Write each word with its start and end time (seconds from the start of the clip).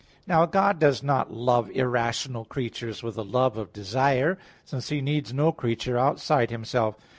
Now 0.25 0.47
God 0.47 0.79
does 0.79 1.03
not 1.03 1.31
love 1.31 1.69
irrational 1.69 2.43
creatures 2.43 3.03
with 3.03 3.13
the 3.13 3.23
love 3.23 3.55
of 3.55 3.71
desire, 3.71 4.39
since 4.65 4.89
He 4.89 4.99
needs 4.99 5.31
no 5.31 5.51
creature 5.51 5.95
outside 5.99 6.49
Himself. 6.49 6.95